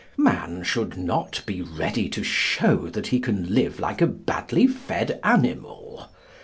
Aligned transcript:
Man 0.17 0.63
should 0.63 0.97
not 0.97 1.43
be 1.45 1.61
ready 1.61 2.09
to 2.09 2.23
show 2.23 2.87
that 2.89 3.05
he 3.05 3.19
can 3.19 3.53
live 3.53 3.79
like 3.79 4.01
a 4.01 4.07
badly 4.07 4.65
fed 4.65 5.19
animal. 5.23 6.09